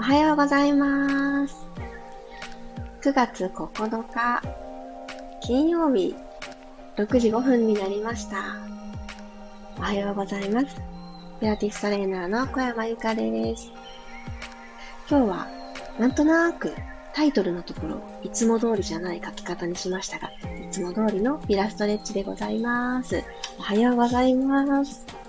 [0.00, 1.54] おはようございます。
[3.02, 4.42] 9月9日、
[5.42, 6.16] 金曜日、
[6.96, 8.56] 6時5分になりました。
[9.76, 10.80] おはようございます。
[11.38, 13.70] ピラティストレーナーの小山由かです。
[15.06, 15.48] 今日は、
[15.98, 16.72] なんとなく
[17.12, 23.22] タイトルのところ、いつも通りじゃない書き方にしましたが、いつも通りのピラストレッチでございます。
[23.58, 25.19] おはようございます。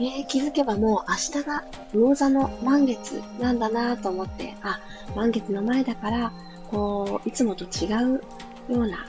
[0.00, 4.80] えー、気づけばもう明日が魚座の満月なんだなと思って、あ、
[5.16, 6.32] 満月の前だから、
[6.70, 8.22] こう、いつもと違う
[8.68, 9.06] ような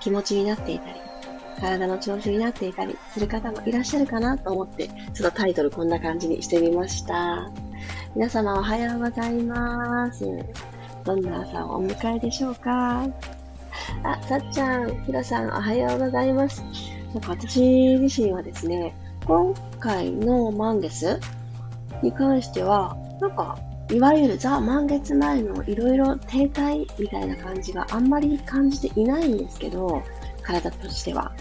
[0.00, 1.00] 気持ちになっていたり、
[1.60, 7.50] 体の調子になっていたりする方もいらっしゃるかなと思って、ちょっとタイトルこんな感じにしてみました。
[8.14, 10.24] 皆様おはようございます。
[11.04, 13.06] どんな朝をお迎えでしょうか？
[14.02, 16.62] あ、さっちゃん、ひろさん、おはようございます。
[17.12, 17.60] なんか私
[17.98, 18.94] 自身はですね、
[19.26, 21.18] 今回の満月
[22.02, 23.58] に関しては、なんか、
[23.90, 30.02] いわゆるザ・満月前のいろいろ停滞みたいな感じがあんまり感じていないんですけど、
[30.42, 31.32] 体としては。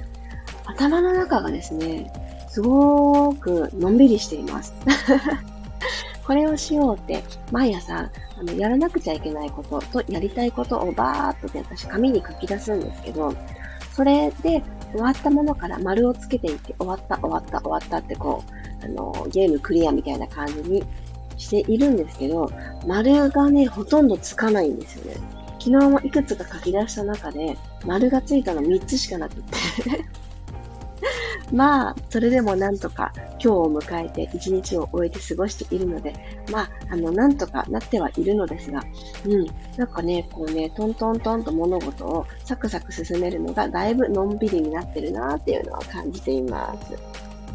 [0.66, 2.12] 頭の中がですね、
[2.50, 4.74] すごくのんびりしています。
[6.26, 13.34] これをしようって、毎朝、あの、やらなくちゃいけないこととやりたいことをバーっとね、私紙に書き出すんですけど、
[13.94, 18.44] それで終わったものから丸をつけていって、終わった、終わった、終わったってこ
[18.82, 20.84] う、あの、ゲームクリアみたいな感じに
[21.38, 22.52] しているんですけど、
[22.88, 25.18] 丸がね、ほとんどつかないんですよね。
[25.60, 29.54] 昨日もいくつか書き出した中で、丸がついたの3つしかなくって
[31.52, 36.14] まあ、それでもなんとか今日を迎えて一日を終えて過ごしているので、
[36.52, 38.84] まあ、あの、なんとかなってはいるのですが、
[39.26, 39.46] うん、
[39.78, 46.94] なんかね、こうね、トントントンと物事をサクサク進めるのがだいぶのんびりになってるなっていうのを感じています。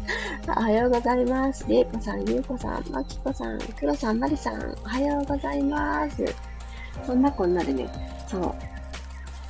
[0.47, 1.67] おはようございます。
[1.67, 6.25] れいこさん、ゆうこさん、まきこさん、くろさん、まりさん、おはようございます。
[7.05, 7.87] そんなこんなでね、
[8.27, 8.55] そう、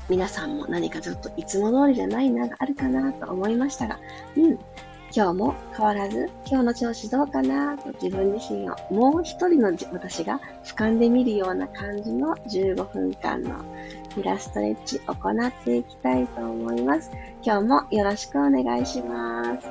[0.09, 3.99] 皆さんも何かちょっといつも通りじゃないながあるかなと思いましたが、
[4.35, 4.59] うん、
[5.15, 13.63] 今日も変わらず、今日の調子どうかなと自分自身をもう一人の私が俯瞰で見るような感じの15分間の
[14.15, 17.11] ピラストレッチを行っていきたいと思います。
[17.43, 19.67] 今日もよろしくお願いします。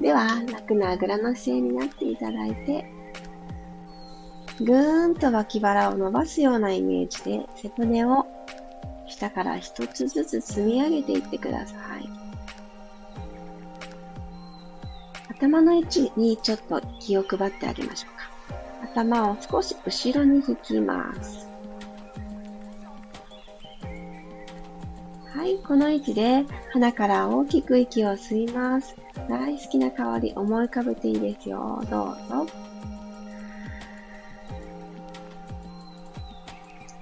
[0.00, 2.84] では、楽なあぐらの姿勢になっていただいて、
[4.60, 8.26] ぐーんと脇腹を伸ばすようなイメージで背骨を
[9.16, 12.08] 下から一つずつ積み上げていってください。
[15.30, 19.00] 頭の位置にちょっと気を配ってあげましょうか。
[19.00, 21.46] 頭を少し後ろに引きます。
[25.34, 28.96] はい、この位置で鼻から大きく息を吸います。
[29.28, 31.82] 大好きな香り思い浮かべていいですよ。
[31.90, 32.46] どうぞ。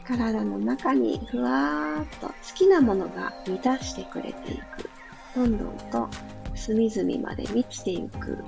[0.06, 4.91] 体の中にふわーっと好きなものが満たしてくれていく。
[5.34, 6.09] どんどんと
[6.54, 8.38] 隅々まで満ちていく。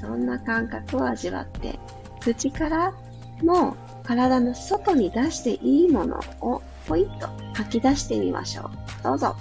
[0.00, 1.78] そんな感覚を味わって、
[2.20, 2.94] 口から
[3.42, 8.70] も体の外に出していいものをポイッと吐き出してみましょう。
[9.04, 9.36] どうぞ。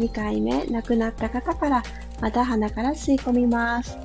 [0.00, 1.82] 2回目、亡くなった方から、
[2.22, 3.98] また鼻から吸い込みます。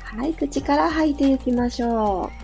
[0.00, 2.41] はい、口から吐いていきましょう。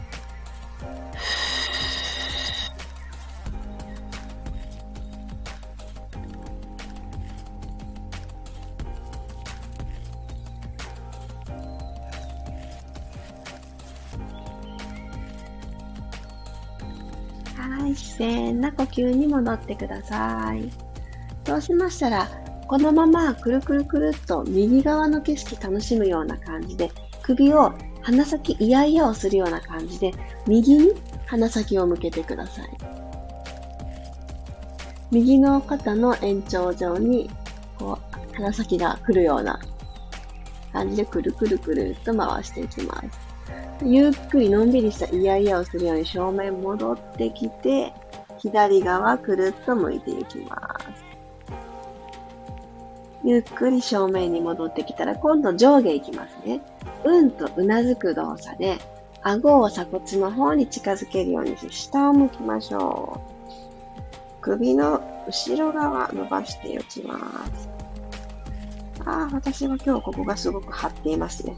[19.03, 20.71] 然な呼吸に戻ってください。
[21.47, 22.29] そうしましたら、
[22.67, 26.91] このままくるくるくるっと右側の景色楽しむような感じで、
[27.23, 27.73] 首を
[28.03, 30.13] 鼻先イヤイヤをするような感じで、
[30.47, 30.93] 右に
[31.27, 32.69] 鼻先を向けてください。
[35.11, 37.31] 右の肩の延長上に、
[37.79, 39.59] こう、鼻先が来るような
[40.73, 43.29] 感じでくるくるくるっと回していきます。
[43.85, 47.93] ゆっくりのんびりしたイヤイヤをするように正面戻ってきて、
[48.39, 51.09] 左側くるっと向いていきます。
[53.25, 56.61] ゆっくり正面に戻ってきたら今度上下いきますね。
[57.05, 58.79] うんとうなずく動作で、
[59.23, 64.41] 顎を鎖骨の方に近づけるようにして下を向きましょう。
[64.41, 67.69] 首の後ろ側伸ばしていきます。
[69.05, 71.57] ああ、私は今日ここがすごく張っていますね。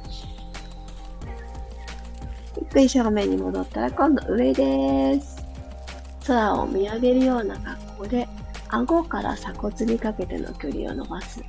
[2.56, 5.29] ゆっくり正面に戻ったら今度上です。
[6.26, 8.28] 空を見上げるような格好で、
[8.68, 11.42] 顎から鎖骨にかけての距離を伸ばす。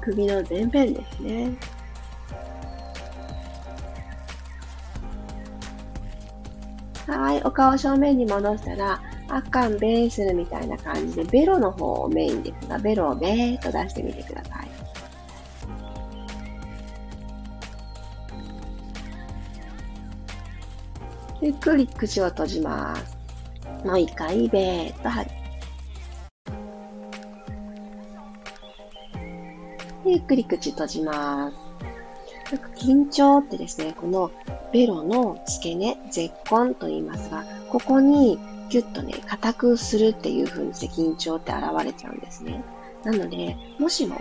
[0.00, 1.56] 首の前辺ですね。
[7.06, 14.68] はい、お顔正面に戻したら、あかんべーするみたいな感じで、ベロの方をメインですが、ベロをべーっと出してみてください。
[21.40, 23.23] ゆっくり口を閉じます。
[23.84, 25.32] もう一回、べーっと吐く。
[30.06, 31.56] ゆっくり口閉じます。
[32.76, 34.30] 緊張ってですね、この
[34.72, 38.38] ベロの付け根、絶根と言いますが、ここに
[38.70, 42.64] ギュッとね、硬くするっていう風にして緊張って現れちゃうんですね。
[43.04, 44.16] なので、もしも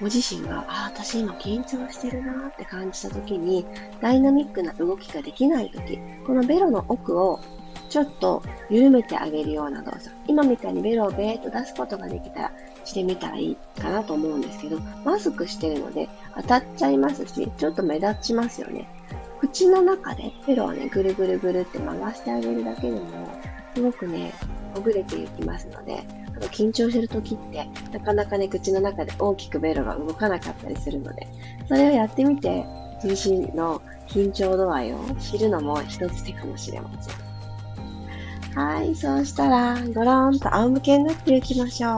[0.00, 3.64] ご自身が、ああ、私今緊張してるなって感じた時に、
[4.00, 7.38] ダイナミックな動きができない時、このベロの奥を
[7.88, 10.10] ちょっと緩めてあげるような動作。
[10.26, 12.52] 今みたいにベロをベーっと出すことができたら
[12.84, 18.88] してみたらいいかなと思うんですけど、マスクしてるので当たっちゃいますし、ちょっと目立ちますよね。
[19.40, 23.06] 口の中でベロをね、ぐるぐるぐるって回してあげるだけでも、
[23.74, 24.32] すごくね、
[24.74, 31.28] ほぐれていきますので、あの緊張してる時って、なかなかね、口の中で大きくベロが動かなかったりするので、
[31.68, 32.64] それをやってみて、
[33.02, 37.23] 自身の緊張度合いを知るのも一つ手かもしれません。
[38.54, 41.92] はい、そうしたら、ごろんと仰向けになっていきましょう。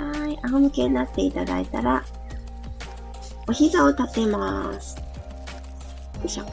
[0.00, 2.04] はい、仰向けになっていただいたら、
[3.46, 4.96] お膝を立てます。
[4.96, 5.02] よ
[6.24, 6.44] いしょ。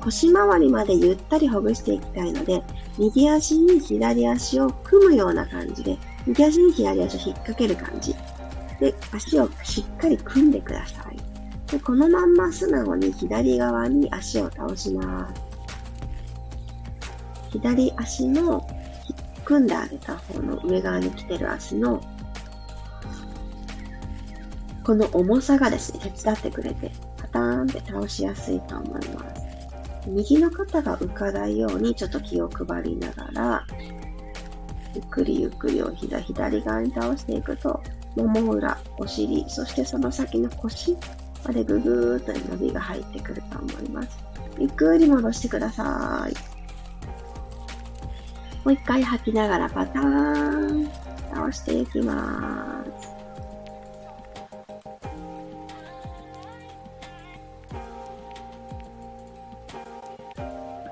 [0.00, 2.60] 腰回りまでゆったりほぐしていきたいので、
[2.98, 5.96] 右足に左足を組むような感じで、
[6.26, 8.16] 右足に左足を引っ掛ける感じ。
[8.80, 11.16] で、足をしっかり組んでください。
[11.70, 15.42] でこのまんま素直に左側に足を倒します。
[17.50, 18.66] 左足の
[19.44, 22.00] 組んであげた方の上側に来てる足の
[24.84, 29.42] この重さがですね、手伝ってくれて、パターンって倒しやすいと思います。
[30.06, 33.66] 右の肩が浮かないようにちょっと気を配りながら、
[34.94, 37.82] ゆっくりゆっくりお膝左側に倒していくと、
[38.22, 40.96] もも裏、お尻、そしてその先の腰
[41.44, 44.18] までぐぐーっと伸びが入ってくると思います。
[44.58, 46.34] ゆっくり戻してください。
[48.64, 50.90] もう一回吐きながらパターン
[51.34, 53.14] 倒していきます。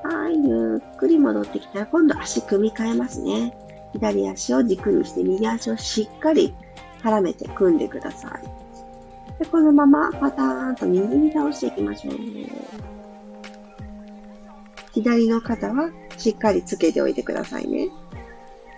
[0.05, 3.57] はい、ゆっくり戻ってきたら今度足組み替えますね。
[3.93, 6.55] 左足を軸にして右足をしっかり
[7.03, 9.39] 絡めて組んでください。
[9.39, 12.15] で、このままパターンと右に倒していきましょう。
[14.93, 17.89] 左の肩はしっかりつけておいてくださいね。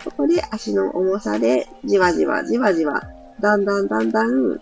[0.03, 3.01] ここで足の重さでじわじわじわじわ、
[3.39, 4.61] だんだんだんだん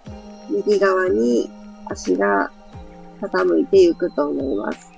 [0.50, 1.50] 右側に
[1.86, 2.52] 足が
[3.22, 4.92] 傾いていくと思います。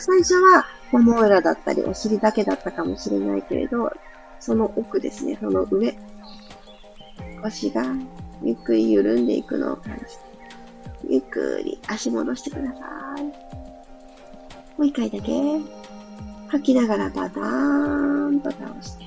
[0.00, 3.90] 最初はもも裏だったりお尻だけだったかもしれないけれど、
[4.40, 5.96] その奥ですね、その上、
[7.42, 7.84] 腰が
[8.42, 10.08] ゆっくり緩んでいくのを感じて、
[11.08, 13.22] ゆっくり足戻してください。
[13.22, 13.30] も
[14.78, 15.32] う一回だけ、
[16.48, 19.04] 吐きながらパターンと倒して。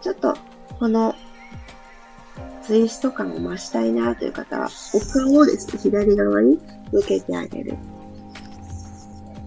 [0.00, 0.36] ちょっと、
[0.78, 1.14] この、
[2.62, 6.58] ツイスト感を増したいなという方は、お顔をですね、左側に
[6.92, 7.76] 向けてあげる。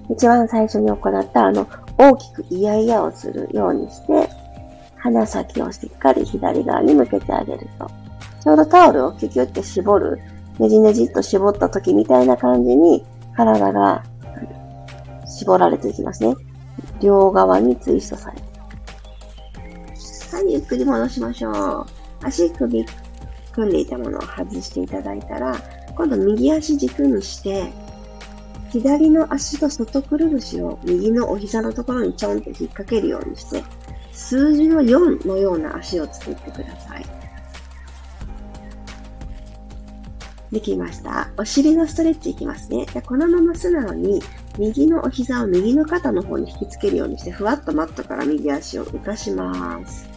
[0.10, 1.68] 一番最初に行ったあの、
[1.98, 4.23] 大きくイヤイヤをするようにして、
[5.04, 7.92] 鼻先をしっかり左側に向けてあげると、
[8.42, 10.18] ちょうどタオルをキュキュって絞る、
[10.60, 13.06] ねじねじっと絞った時みたいな感じに、
[13.36, 14.04] 体が
[15.28, 16.34] 絞られていきますね。
[17.02, 18.44] 両側にツイストされて。
[20.36, 21.86] はい、ゆっくり戻しましょう。
[22.22, 22.86] 足首
[23.52, 25.54] 組んでいたものを外していただいたら、
[25.96, 27.74] 今度右足軸にして、
[28.72, 33.64] 左の足と外くるぶしを右のお膝のところにちょんって引っ掛けるようにして、
[34.14, 37.06] 数字の4のような足を作ってください。
[40.52, 41.32] できました。
[41.38, 42.86] お尻のストレッチいきますね。
[43.06, 44.22] このまま素直に
[44.60, 50.08] 右のお膝を右の肩の方に引きつけるようにして、ふわっとマットから右足を浮かします。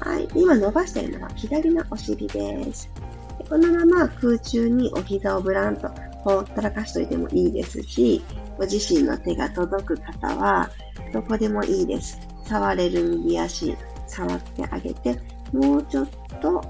[0.00, 0.26] はい。
[0.34, 2.90] 今伸ばしているのは左のお尻です。
[3.50, 5.88] このまま空中にお膝をブランと
[6.24, 8.24] ほったらかしといてもいいですし、
[8.56, 10.70] ご自身の手が届く方は、
[11.12, 12.18] どこでもいいです。
[12.48, 13.76] 触れる右足、
[14.06, 15.20] 触ってあげて、
[15.52, 16.08] もうちょっ
[16.40, 16.64] と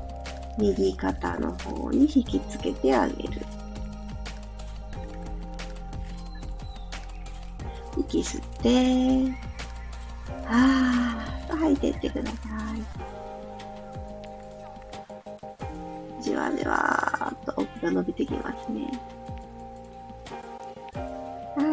[0.59, 3.41] 右肩の方に引きつけてあげる。
[7.97, 9.33] 息吸って、
[10.47, 12.39] はーっと吐いていってくださ
[16.21, 16.23] い。
[16.23, 19.18] じわじわーっと奥が伸びてきますね。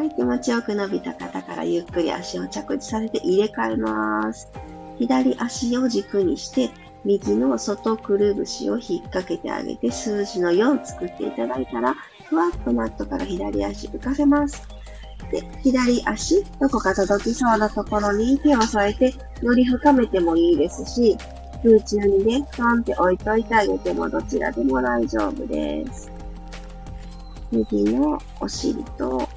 [0.05, 4.51] い、気持ちよく伸びた方からゆっくり足を着地させて入れ替えます。
[4.97, 6.69] 左足を軸にして、
[7.03, 11.95] 右の外くるぶしを引っ掛けてあげて、数字の4作っていただいたら、
[12.29, 14.67] ふわっとマットから左足浮かせます。
[15.31, 21.17] で、左足、どこか届きそうなところに手を添えて、より深めてもいいですし、
[21.63, 26.11] 空中にね、トンって置いといてあげてもどちらでも大丈夫です。
[27.51, 29.27] 右のお尻と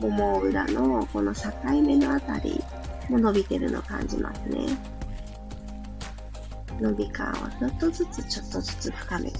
[0.00, 1.50] もも裏のこの境
[1.82, 2.62] 目のあたり
[3.08, 4.66] も伸びてるの感じますね。
[6.80, 9.38] 伸び感をちょっとずつちょっとずつ深めて。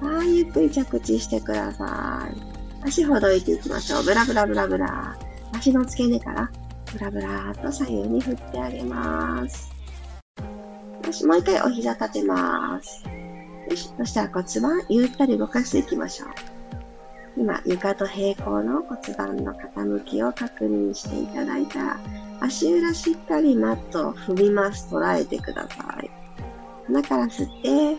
[0.00, 2.28] はい、ゆっくり着地してくださ
[2.82, 2.86] い。
[2.86, 4.04] 足ほどいていきましょう。
[4.04, 5.16] ブラブラブラブラ。
[5.52, 6.50] 足の付け根から
[6.92, 9.72] ブラブラーと左右に振ってあげます。
[11.04, 13.15] よし、もう一回お膝立てます。
[13.68, 16.28] よし、そしたら骨盤ゆったり動かしていきましょう。
[17.38, 22.00] 今、床と平行の骨盤の傾きを確認していただいたら、
[22.40, 24.94] 足裏しっかりマットを踏みます。
[24.94, 26.10] 捉えてください。
[26.86, 27.96] 鼻から吸って、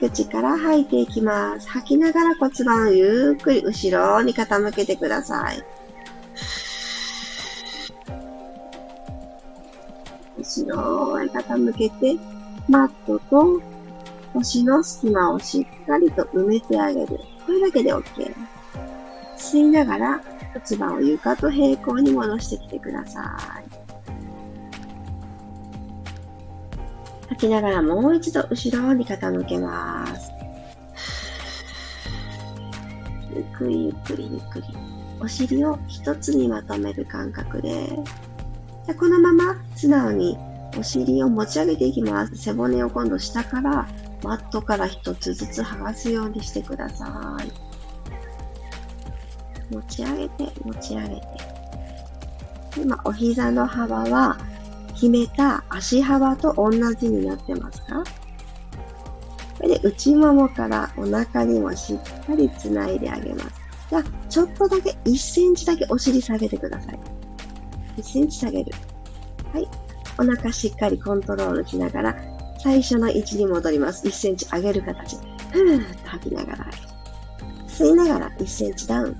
[0.00, 1.68] 口から吐いていきます。
[1.68, 5.62] 吐きながら骨盤をゆっくり後ろに傾けてください。
[10.54, 12.18] 後ろへ傾けて、
[12.68, 13.62] マットと
[14.34, 17.18] 腰の隙間をしっかりと埋めてあげる。
[17.46, 18.34] これだけで OK。
[19.38, 20.20] 吸いながら
[20.52, 23.20] 骨盤を床と平行に戻してきてくださ
[23.60, 23.64] い。
[27.30, 30.30] 吐きながらもう一度後ろに傾けます。
[33.34, 34.66] ゆっくりゆっくりゆっくり。
[35.18, 37.96] お尻を一つにまとめる感覚で
[38.86, 40.38] じゃこのまま素直に
[40.76, 42.36] お尻を持ち上げていきます。
[42.36, 43.88] 背骨を今度下から
[44.22, 47.52] マットから一つずつ剥がすようにしてください。
[49.74, 51.22] 持ち上げて、持ち上げて。
[52.76, 54.38] 今、お膝の幅は
[54.94, 58.04] 決めた足幅と同じになってますか？
[59.58, 63.46] これで内ももからお腹にもしっかりつないであげます。
[63.90, 66.98] じゃあ、ちょっとだけ1センチだけお尻下げてください。
[67.96, 68.72] 1センチ下げる。
[69.52, 69.68] はい。
[70.18, 72.16] お腹しっかりコントロールしながら、
[72.58, 74.06] 最初の位置に戻ります。
[74.06, 75.16] 1センチ上げる形。
[75.16, 76.66] ふーっと吐きながら
[77.68, 79.16] 吸いながら1センチダウン。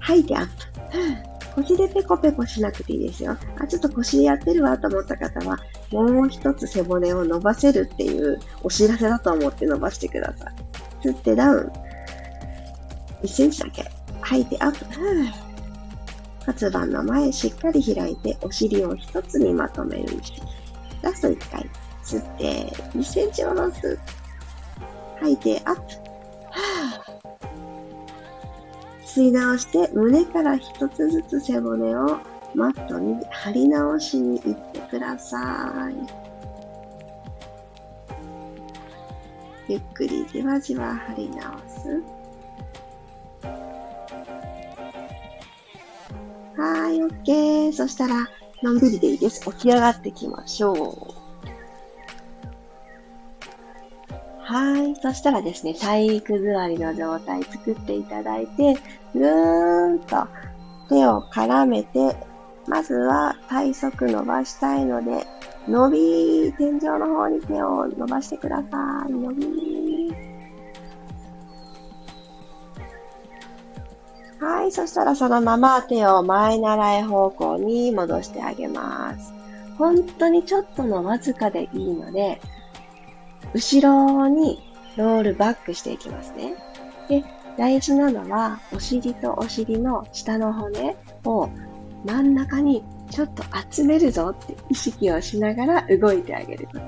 [0.00, 1.62] 吐いてアップ。
[1.62, 3.36] 腰でペコペコしなくていいですよ。
[3.58, 5.58] あ、ちょっと腰やってるわと思った方は、
[5.92, 10.54] もう一つ背骨を伸ばせるっていうお知らせだと思って伸ばしてください。
[11.06, 11.72] 吸ってダウン。
[13.22, 13.84] 1センチだけ。
[14.20, 15.53] 吐いてアップ。
[16.46, 20.42] 骨盤の前しっかり開いてお尻を一つにまとめる意識。
[21.02, 21.70] ラスト1回。
[22.04, 23.98] 吸って、2センチ下ろす。
[25.20, 25.82] 吐いて、アップ。
[29.06, 32.18] 吸い直して、胸から一つずつ背骨を
[32.54, 35.94] マットに貼り直しに行ってください。
[39.66, 42.23] ゆっくりじわじわ貼り直す。
[46.64, 47.72] はい、OK。
[47.74, 48.26] そしたら、
[48.62, 49.44] のんびりでいいです。
[49.52, 51.24] 起き上がってきましょう。
[54.40, 54.96] はい。
[54.96, 58.78] そしたらですね、体育座りの状態作っていただいて、
[59.14, 60.26] ぐーんと
[60.88, 62.16] 手を絡めて、
[62.66, 65.26] まずは体側伸ばしたいので、
[65.68, 69.12] 伸び、天井の方に手を伸ばしてください。
[69.12, 70.33] 伸び。
[74.44, 79.32] はい、そしたらそのまま手を前習い方向に戻してあげます。
[79.78, 82.42] 本当にちょっとのわずかでいいので、
[83.54, 84.62] 後ろに
[84.96, 86.54] ロールバックしていきますね。
[87.08, 87.24] で、
[87.56, 91.48] 大事なのは、お尻とお尻の下の骨を
[92.04, 96.78] 真ん中にちょっと集めるぞって意識をしながら動いてあげるこ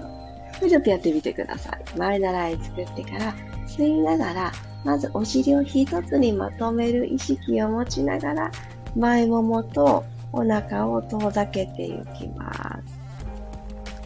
[0.61, 0.69] と。
[0.69, 1.99] ちょっとやってみてください。
[1.99, 3.35] 前習い作ってから
[3.67, 4.53] 吸いながら
[4.87, 8.53] まずお尻を一つにまとめる意識を持ちながら、
[8.95, 12.53] 前ももとお腹を遠ざけていきま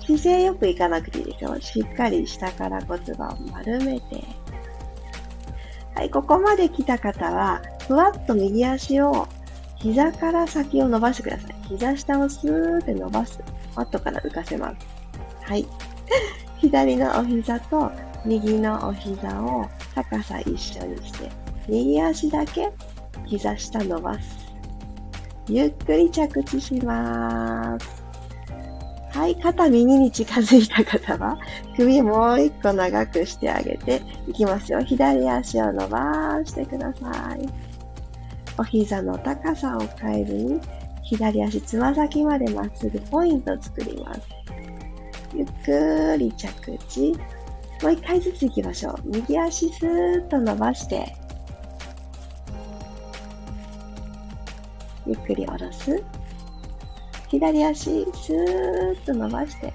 [0.01, 0.07] す。
[0.07, 1.61] 姿勢よくいかなくていいですよ。
[1.61, 4.25] しっかり下から骨盤を丸めて。
[5.95, 9.29] はい、ここまで来た方は、ふわっと右足を
[9.77, 11.55] 膝から先を伸ばしてください。
[11.69, 13.39] 膝下をスーって伸ばす。
[13.77, 14.87] マットから浮かせます。
[15.43, 15.67] はい。
[16.57, 17.93] 左のお膝と
[18.25, 21.31] 右のお膝を高さ一緒にして、
[21.69, 22.71] 右足だけ
[23.27, 24.51] 膝下伸ばす。
[25.49, 28.01] ゆっくり着地します。
[29.13, 31.37] はい、肩右に近づいた方は、
[31.77, 34.81] 首もう一個長くしてあげていきますよ。
[34.83, 37.49] 左足を伸ばしてください。
[38.57, 40.61] お膝の高さを変えずに、
[41.03, 44.21] 左足つま先までまっすぐポイント作ります。
[45.35, 47.17] ゆっくり着地。
[47.83, 48.97] もう一回ずつ行きましょう。
[49.05, 51.15] 右足スーッと伸ばして、
[55.07, 56.03] ゆっくり下ろす。
[57.29, 59.73] 左足、スーッと伸ばして、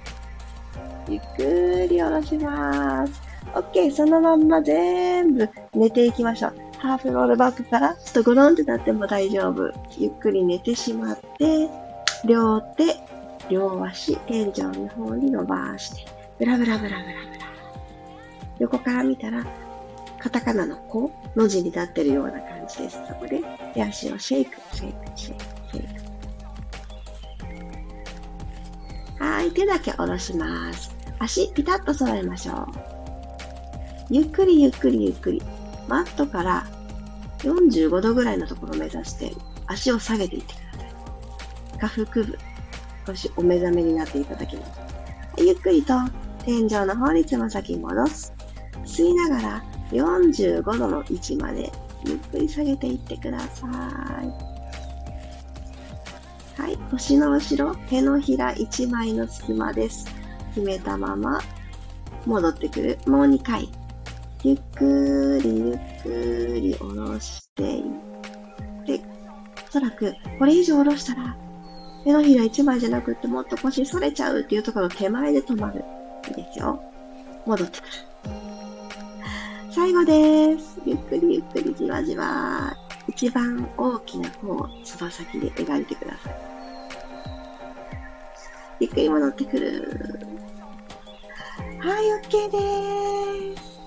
[1.08, 3.22] ゆっくり下ろします。
[3.54, 3.90] OK。
[3.92, 6.54] そのまんま全部寝ていきましょう。
[6.78, 9.72] ハーフロールバックからちょっとゴロンってなっても大丈夫。
[9.98, 11.68] ゆっくり寝てしまって、
[12.24, 12.96] 両手、
[13.48, 16.04] 両足、天井の方に伸ばして、
[16.38, 17.35] ブラブラブラブラブラ。
[18.58, 19.44] 横から見たら、
[20.18, 22.98] カタカナの子の字になってるような感じです。
[23.06, 23.42] そこで、
[23.74, 25.88] 手足をシェイク、シェイク、シェイク、シェイ
[29.18, 29.24] ク。
[29.24, 30.94] はい、手だけ下ろします。
[31.18, 32.66] 足ピタッと揃えましょう。
[34.10, 35.42] ゆっくりゆっくりゆっくり。
[35.88, 36.66] マットから
[37.38, 39.32] 45度ぐらいのところを目指して
[39.66, 40.86] 足を下げていってくださ
[41.76, 41.78] い。
[41.78, 42.38] 下腹部、
[43.06, 44.80] 少しお目覚めになっていただきます。
[45.38, 45.94] ゆっくりと
[46.44, 48.35] 天井の方につま先戻す。
[48.84, 51.72] 吸いながら45度の位置まで
[52.04, 53.66] ゆっくり下げていってくださ
[54.22, 54.56] い。
[56.60, 60.06] はい、腰の後ろ、手のひら1枚の隙間です。
[60.54, 61.40] 決めたまま、
[62.24, 62.98] 戻ってくる。
[63.06, 63.68] もう2回。
[64.42, 67.82] ゆっくりゆっくり下ろしていっ
[68.86, 69.00] て、
[69.68, 71.36] おそらくこれ以上下ろしたら、
[72.04, 75.84] 手のひら1枚じゃなくってもっと腰反れちゃうっていうところの手前で止まる。
[76.28, 76.80] いいですよ。
[77.44, 77.90] 戻ってくる。
[79.76, 80.80] 最後です。
[80.86, 82.74] ゆっくりゆっくりじわじわ。
[83.08, 86.34] 一番大きな方をつば先で描いてください。
[88.80, 90.26] ゆっくり戻ってくる。
[91.78, 93.82] はい、OK でーす。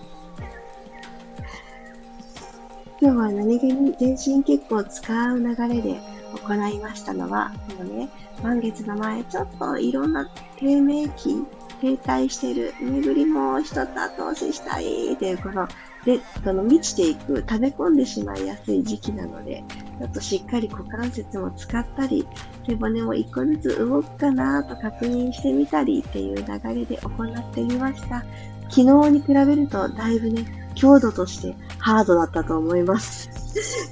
[3.01, 5.99] 今日は何気に全身血行を使う流れで
[6.45, 8.09] 行いましたのは、このね、
[8.43, 11.43] 満月の前、ちょっといろんな低迷期、
[11.79, 15.67] 停滞してる、巡りも一つ後押ししたいっていうこの
[16.05, 19.63] で、その満ちていく、食べ込んでしまいやすい時期なので、
[19.99, 22.27] ちょっとしっかり股関節も使ったり、
[22.67, 26.43] 背骨も一個ずつ動くかなと確認してみたりっていう流
[26.75, 28.23] れで行ってみました。
[28.69, 33.29] 昨日に比べるとだいぶね、強度としてハードだったと思います。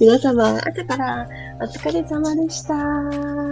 [0.00, 1.28] 皆様、朝から
[1.60, 3.47] お疲れ様でした。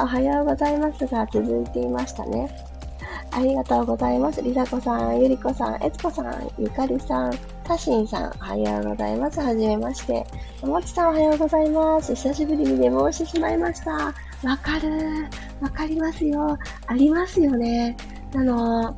[0.00, 2.48] おはようございますが続いていましたね。
[3.30, 4.40] ありがとうございます。
[4.42, 7.32] りさこさん、ゆりこさん、えつこさん、ゆかりさん、
[7.64, 9.40] たしんさん、おはようございます。
[9.40, 10.26] はじめまして。
[10.62, 12.14] ももちさん、おはようございます。
[12.14, 13.92] 久しぶりに寝坊してしまいました。
[13.92, 14.14] わ
[14.62, 14.90] かる。
[15.60, 16.58] わかりますよ。
[16.86, 17.96] ありますよね。
[18.34, 18.96] あの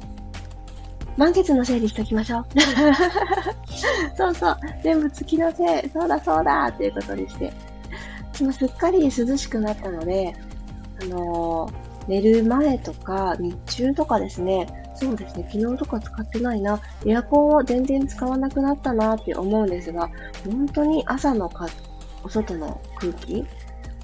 [1.17, 2.47] 満月のせいにしときましょう。
[4.17, 4.57] そうそう。
[4.83, 5.91] 全部月のせい。
[5.91, 6.69] そうだそうだ。
[6.69, 7.53] っていうことにして。
[8.43, 10.35] もすっかり涼しくなったので、
[11.03, 20.11] あのー、寝る前とか日中とかですね、そうですね、昨日とか使ってないな、エアコンを全然使わなくなったなって思うんですが、
[20.45, 21.67] 本当に朝のか
[22.23, 23.45] お外の空気、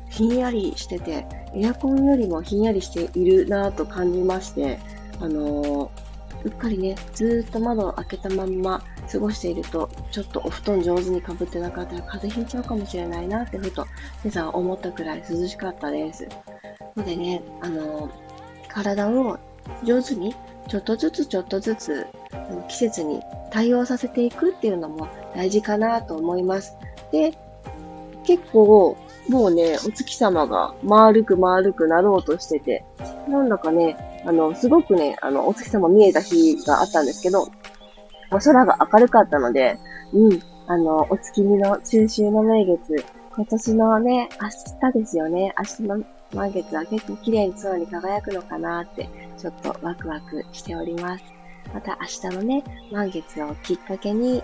[0.09, 4.79] ひんやりしてて、エアコンよりもひんやりしているなと感じまして、
[5.21, 5.89] あのー、
[6.45, 13.87] うっかりね、ずっと窓を開けたまんま過ごしていると、ちょっとお布団上手にかぶってなかったら風邪ひいちゃうかもしれないなってふと
[14.25, 16.27] 今朝思ったくらい涼しかったです。
[16.97, 18.11] のでね、あの、
[18.69, 19.39] 体を
[19.85, 20.35] 上手に
[20.69, 22.07] ちょっとずつちょっとずつ
[22.69, 26.77] 季節に対応させていくっていうのも大事かなと思います。
[27.11, 27.33] で、
[28.25, 28.97] 結構
[29.29, 32.85] もうね、お月様が丸く丸くなろうとしてて、
[33.29, 37.49] なんだかね、あの、すごくね、あの、お月様見えた日があったんですけど、
[38.33, 39.79] お空が明るかったので、
[40.13, 51.25] うん、あの、お月見の中秋の名月、今年のね、明日ですよね、明日の満月は結構綺麗に空に輝くのかなって、ちょっとワクワクしております。
[51.75, 54.43] また明日のね、満月をきっかけに、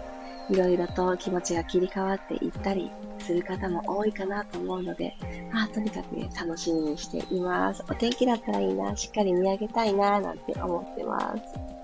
[0.48, 5.16] いろいろと気持ちが切り替わっていったりする方も多いかなと思うので、
[5.52, 7.82] まあ、とにかくね、楽しみにしています。
[7.88, 11.75] お天気だったらいいな、しっかり見上げたいな、なんて思ってます。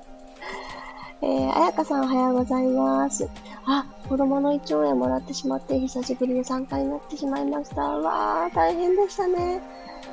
[1.24, 3.28] えー、あやかさんおはようございます。
[3.64, 7.80] あ、子供の胃腸炎もらってしまって、久しぶりに参加になってしまいました。
[7.80, 9.62] わー、大変でしたね。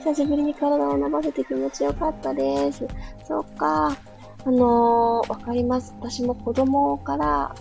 [0.04, 2.86] 久しぶりに体を伸ばせて気持ちよかったです。
[3.28, 3.98] そっか。
[4.45, 5.95] あのー、わかります。
[6.00, 7.56] 私も子供から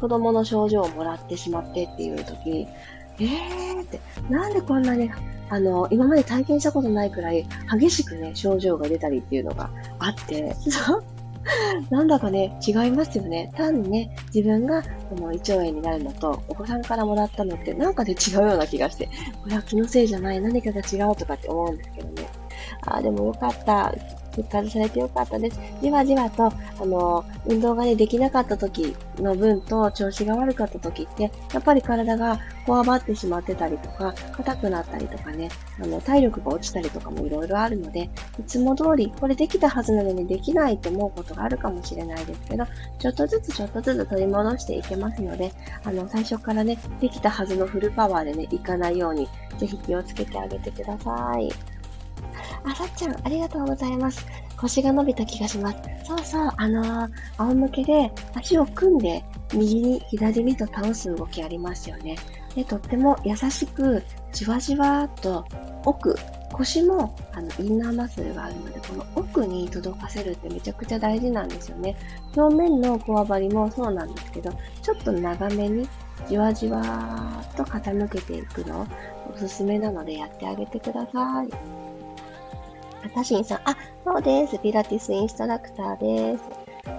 [0.00, 2.68] 子供の症状をもらってしまってっていう時、
[3.18, 5.10] えーって、なんでこんなに、
[5.48, 7.44] あの、今まで体験したことないくらい
[7.76, 10.54] 激しくね、症状が出たりっていうのがあって、
[11.90, 13.50] なんだかね、違いますよね。
[13.56, 19.08] 単にね、自分がこの胃腸炎になるのと、お子さんからもらったのってなんかね違うような気がして、
[19.42, 22.28] これは気のせいじゃない、何かが違うとかって思うんですけどね。
[22.86, 23.92] ああ、でもよかった。
[24.42, 25.60] 復活されてよかったです。
[25.82, 26.52] じわじわと、あ
[26.84, 35.48] の、運動がね、できなかった時の分と調子が悪かった時って、やっぱり体がこわばってしまってたりとか、硬くなったりとかね、
[35.82, 42.64] あの、体力が落ちたりとかもいろいろあるので、いつも通り、これできたはずなのにできないと思うことがあるかもしれないですけど、
[42.98, 45.52] ちょっとずつちょっとずつ取り戻していけますので、
[45.84, 51.50] あの、最初からね、できたはずのフルパワーでね、いかないように、ぜひ気をつけてあげてください。
[52.64, 54.26] あ、さっちゃん、ありがとうございます。
[54.56, 55.78] 腰が伸びた気がします。
[56.04, 62.16] そうそう、あのー、仰向けで足を組んで右に左にと倒す動きありますよね。
[62.54, 64.02] で、とっても優しく、
[64.32, 65.44] じわじわっと
[65.84, 66.16] 奥、
[66.52, 71.96] 腰もあのインナーマッスルがあるので、この奥に届かせるってめちゃくちゃ大事なんですよね。
[72.36, 74.50] 表面のこわばりもそうなんですけど、
[74.82, 75.88] ちょっと長めに
[76.28, 78.86] じわじわっと傾けていくの
[79.32, 81.89] おすすめなのでやってあげてください。
[83.04, 84.58] あたしんさん、あ、そうです。
[84.58, 86.44] ピラティスインストラクターです。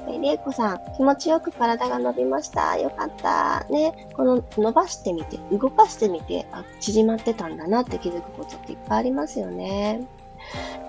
[0.09, 2.77] えれいこさん、気持ちよく体が伸びました。
[2.77, 3.65] よかった。
[3.69, 10.01] ね、この伸ばしてみて、動かしてみて、あ、縮まってたんだなって気づくことっていっぱいありますよね。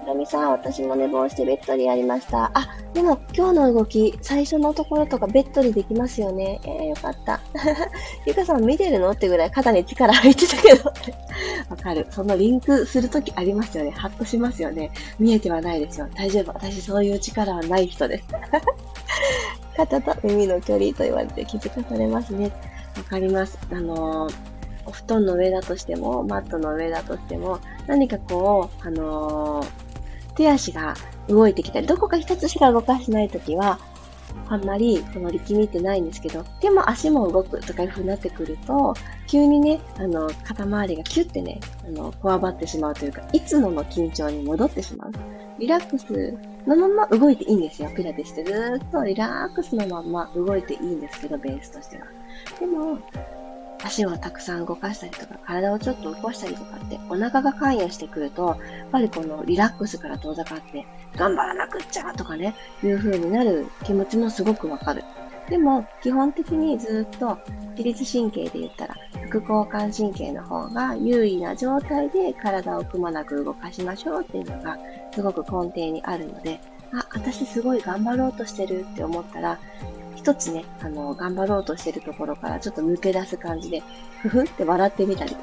[0.02, 2.50] ひろみさん、私も寝坊してベッドリやりました。
[2.54, 6.60] あ、でも今日の動き、最初のところとかベッドリできますよね。
[6.64, 7.40] えー、よかった。
[8.26, 9.12] ゆかさん見てるの？
[9.12, 10.92] ってぐらい肩に力入ってたけど。
[11.70, 12.04] わかる。
[12.10, 13.92] そのリンクするときありますよね。
[13.92, 14.90] ハッとしますよね。
[15.20, 16.08] 見えてはないですよ。
[16.16, 16.52] 大丈夫。
[16.52, 18.24] 私そういう力はない人です。
[19.76, 22.50] 肩と耳の距離と言われて気づかされますね。
[22.96, 23.56] わかります。
[23.70, 24.52] あのー
[24.84, 29.81] お布団の上だとしても、マットの上だとしても、何かこう、あのー、
[30.34, 30.94] 手足が
[31.28, 33.78] 動いてきたり、どこか一つしか動かしてないときは、
[34.48, 38.94] あんまりその力みってないんですけど、でも足も動くとかいう風になってくると、
[39.26, 45.12] 急にね、あの、肩周りがキュッてね、あの、こわばってしまうというか、いつもの緊張に戻ってしまう。
[45.58, 46.34] リラックス
[46.66, 47.90] のまま動いていいんですよ。
[47.94, 52.04] ピラティスってずっとリラックスのまま動いていいんですけど、ベースとしては。
[52.58, 52.98] でも、
[53.84, 65.02] 足をたくさん動かしたりとか、体をちょっと起こしたりとかって、お腹が関与してくると、やっぱりこのリラックスから遠ざかって、頑張らなくっちゃとかね、いう風になる気持ちもすごくわかる。
[65.48, 67.38] でも、基本的にずっと、
[67.72, 68.96] 自律神経で言ったら、
[69.28, 74.78] 副交感神経の方が優位な状態で体をくまなく動かしましょうっていうのが、
[75.12, 76.60] すごく根底にあるので、
[76.94, 79.58] あ、私すごい頑張ろうとしてるって思ったら、
[80.22, 83.82] 一つね、あの、頑張ろうとしてるところからちょっと抜け出す感じで、
[84.20, 85.42] ふふって笑ってみたりとか。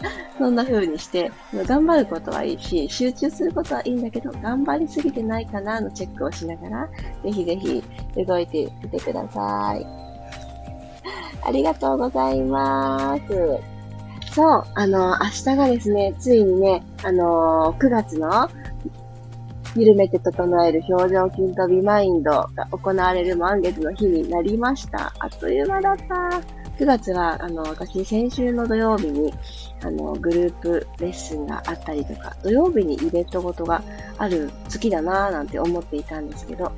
[0.38, 6.88] そんな風にして、頑張ることはいいし、集中することはいいんだけど、頑張りすぎてないかなのチェックをしながら、
[7.22, 7.84] ぜひぜひ
[8.16, 9.86] 動いてみてください。
[11.42, 14.32] ありがとうございます。
[14.32, 18.48] そう、あの、明日がですね、ついにね、あの9月の
[19.76, 25.12] 緩めて整える表情筋とビマインドが行われる満月の日になりました。
[25.18, 26.58] あっという間だった。
[26.78, 29.34] 9月は、あの、私、先週の土曜日に、
[29.82, 33.82] あの、グループレッスンがあったりとか、土曜日にイベントごとが
[34.16, 36.70] ある月だなぁなんて思っていたんですけど、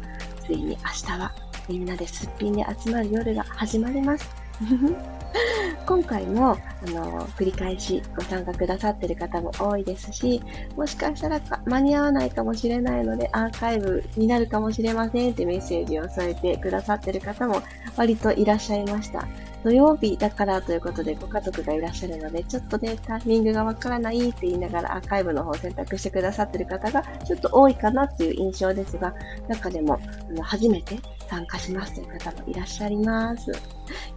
[0.43, 0.75] ついに明
[1.15, 1.33] 日は
[1.69, 4.40] みんなですっぴんで集まる夜が始まります。
[5.87, 6.57] 今回も、あ
[6.91, 10.43] の、繰り返しご参加くださってる方も多いですし、
[10.77, 17.63] もしかしたら間に合わないかもしれないので、アーカイブになるかもしれませんってメッセージを添えてくださってる方も
[17.97, 19.27] 割といらっしゃいました。
[19.63, 29.15] 土曜日だからということでご家族がいらっしゃるので、ちょっとね、タイミングがわからないって言いながらアーカイブの方を選択してくださってる方がちょっと多いかなっていう印象ですが、
[29.49, 30.99] 中でもあの初めて
[31.31, 33.53] 参加しますという方もいらっしゃいます。
[33.53, 33.55] い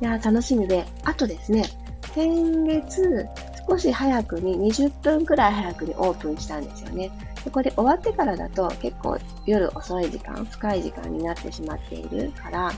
[0.01, 1.63] や楽しみで、あとですね、
[2.13, 3.27] 先月、
[3.69, 7.11] 少し早くに、20分くらい早くにオープンしたんですよね。
[7.45, 12.71] でこれ終わってからだと結構夜遅い時間、深い時間になってしまっているから、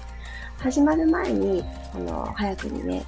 [0.58, 3.04] 始まる前に、あの、早くにね、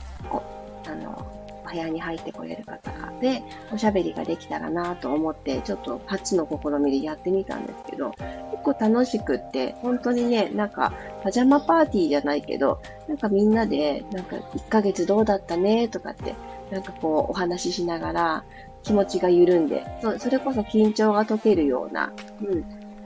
[0.86, 1.37] あの、
[1.68, 8.12] お部屋に入ってこれる方で、おしゃべりができたらなと思って、ちょっと初の試みでやってみたんですけど、
[8.52, 16.36] 結構楽しくって、本当にね、なんか、パジャマパーティーじゃないけど、なんかみんなで、なんか1ヶ月どうだったねとかって、
[16.72, 18.44] なんかこうお話ししながら、
[18.84, 22.64] 気持ちが緩んで、そそれこそ緊張が解けるような、うん、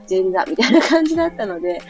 [0.08, 1.80] 前座みたいな感じだったので、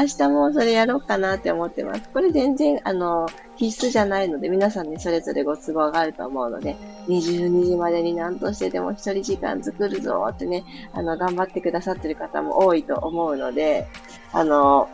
[0.00, 2.08] 明日もそれやろうかなって思ってます。
[2.08, 6.74] これ全然、あの、必須じゃないので、皆さんね、それぞれご都合があると思うので、
[7.08, 13.86] 22時までに何としてでも一人時間作るぞってね、あの、頑張ってくださってる方も多いと思うので、
[14.32, 14.88] あの、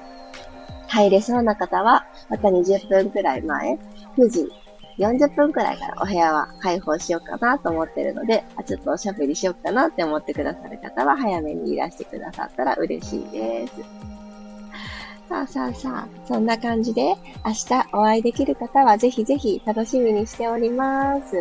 [0.89, 3.79] 入れそうな方は、また20分くらい前、
[4.19, 4.49] 9時
[4.99, 14.16] 40分くらいからお部屋は開放しようかなと思ってるので、あちょっとおしゃべりしようかなって思ってくださる方は早めにいらしてくださったら嬉しいです。
[15.29, 21.37] さあさあさあ、そんな感じで明日お会いできる方はぜひぜひ楽しみにしております。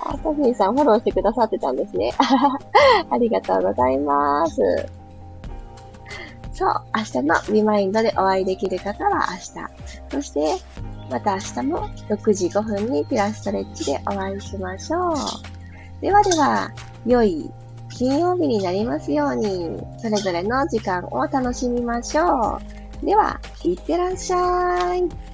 [0.00, 2.12] あ、ソフィーさんフォローしてくださってたんですね。
[3.08, 4.60] ありがとうございます。
[6.52, 10.10] そう、明日のリマインドでお会いできる方は明日。
[10.10, 10.56] そして、
[11.08, 15.14] また明日も6時5分にピラストレッチでお会いしましょう。
[16.00, 16.72] ではでは、
[17.06, 17.50] 良い
[18.00, 22.58] 金曜日になりますように、それぞれの時間を楽しみましょ
[23.02, 23.04] う。
[23.04, 25.29] では、いってらっしゃい。